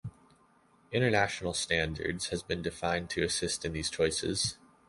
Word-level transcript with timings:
International 0.91 1.53
standards 1.53 2.29
has 2.29 2.41
been 2.41 2.63
defined 2.63 3.07
to 3.11 3.21
assist 3.21 3.63
in 3.63 3.73
these 3.73 3.91
choices. 3.91 4.57